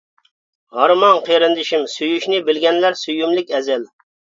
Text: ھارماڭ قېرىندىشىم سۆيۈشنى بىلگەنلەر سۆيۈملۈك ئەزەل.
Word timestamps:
ھارماڭ 0.77 1.21
قېرىندىشىم 1.29 1.85
سۆيۈشنى 1.95 2.43
بىلگەنلەر 2.51 3.03
سۆيۈملۈك 3.07 3.59
ئەزەل. 3.59 3.91